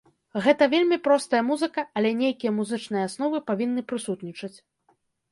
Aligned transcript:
Гэта 0.43 0.67
вельмі 0.69 0.97
простая 1.07 1.41
музыка, 1.49 1.83
але 1.99 2.09
нейкія 2.21 2.53
музычныя 2.59 3.03
асновы 3.09 3.41
павінны 3.51 3.83
прысутнічаць. 3.93 4.53